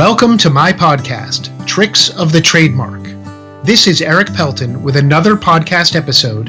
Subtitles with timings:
[0.00, 3.02] Welcome to my podcast, Tricks of the Trademark.
[3.62, 6.48] This is Erik Pelton with another podcast episode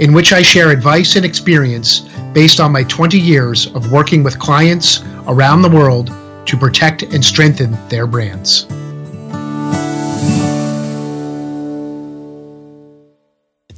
[0.00, 2.02] in which I share advice and experience
[2.32, 6.12] based on my 20 years of working with clients around the world
[6.46, 8.66] to protect and strengthen their brands.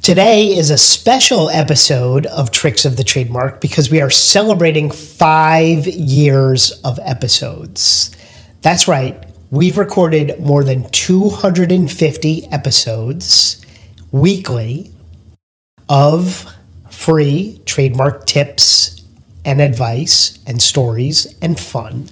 [0.03, 5.87] Today is a special episode of Tricks of the Trademark because we are celebrating five
[5.87, 8.15] years of episodes.
[8.65, 13.61] That's right, we've recorded more than 250 episodes
[14.11, 14.91] weekly
[15.87, 16.51] of
[16.89, 19.03] free trademark tips
[19.45, 22.09] and advice and stories and fun.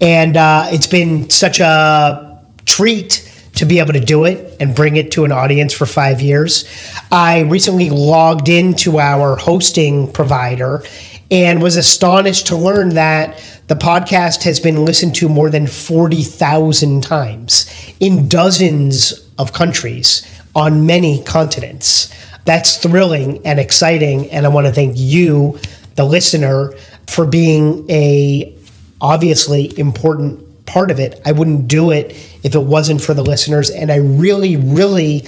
[0.00, 4.94] And uh, it's been such a treat to be able to do it and bring
[4.94, 6.66] it to an audience for five years.
[7.10, 10.84] I recently logged into our hosting provider
[11.30, 17.02] and was astonished to learn that the podcast has been listened to more than 40,000
[17.02, 22.12] times in dozens of countries on many continents.
[22.44, 24.30] That's thrilling and exciting.
[24.30, 25.58] And I want to thank you,
[25.94, 26.72] the listener,
[27.06, 28.56] for being a
[29.00, 31.20] obviously important part of it.
[31.24, 32.10] I wouldn't do it
[32.42, 33.70] if it wasn't for the listeners.
[33.70, 35.26] And I really, really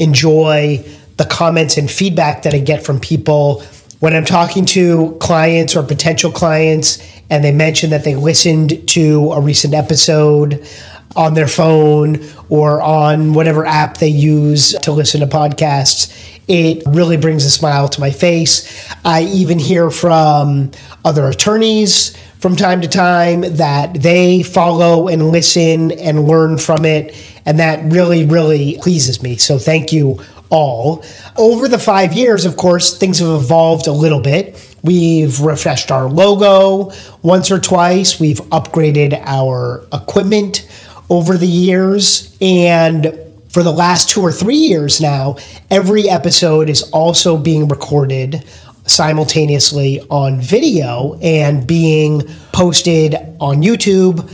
[0.00, 0.84] enjoy
[1.16, 3.62] the comments and feedback that I get from people
[4.02, 6.98] when I'm talking to clients or potential clients
[7.30, 10.66] and they mention that they listened to a recent episode
[11.14, 16.40] on their phone or on whatever app they use to listen to podcasts.
[16.48, 18.92] It really brings a smile to my face.
[19.04, 20.72] I even hear from
[21.04, 27.14] other attorneys from time to time that they follow and listen and learn from it.
[27.46, 29.36] And that really, really pleases me.
[29.36, 30.18] So thank you
[30.52, 31.04] all.
[31.36, 34.76] Over the five years, of course, things have evolved a little bit.
[34.82, 38.20] We've refreshed our logo once or twice.
[38.20, 40.68] We've upgraded our equipment
[41.08, 42.36] over the years.
[42.40, 45.36] And for the last two or three years now,
[45.70, 48.44] every episode is also being recorded
[48.84, 54.30] simultaneously on video and being posted on YouTube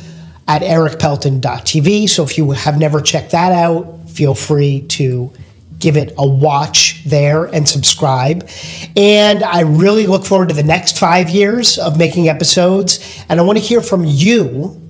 [0.49, 2.09] at erikpelton.tv.
[2.09, 5.33] So if you have never checked that out, feel free to
[5.79, 8.49] give it a watch there and subscribe.
[8.97, 13.25] And I really look forward to the next five years of making episodes.
[13.29, 14.81] And I want to hear from you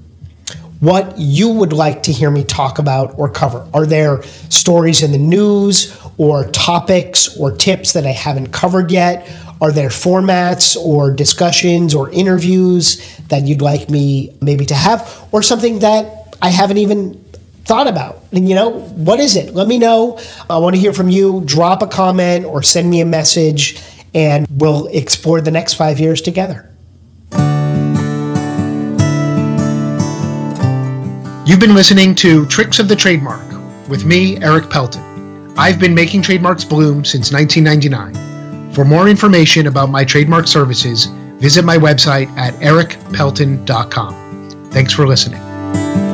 [0.81, 3.67] what you would like to hear me talk about or cover.
[3.75, 9.29] Are there stories in the news or topics or tips that I haven't covered yet?
[9.61, 15.43] Are there formats or discussions or interviews that you'd like me maybe to have, or
[15.43, 17.25] something that I haven't even
[17.69, 18.23] thought about?
[18.33, 19.55] And you know, what is it?
[19.55, 20.19] Let me know.
[20.49, 21.43] I want to hear from you.
[21.45, 23.81] Drop a comment or send me a message,
[24.15, 26.65] and we'll explore the next five years together.
[31.47, 33.47] You've been listening to Tricks of the Trademark
[33.89, 35.05] with me, Erik Pelton.
[35.57, 38.73] I've been making trademarks bloom since 1999.
[38.73, 41.07] For more information about my trademark services,
[41.41, 44.71] visit my website at erikpelton.com.
[44.71, 46.08] Thanks for listening.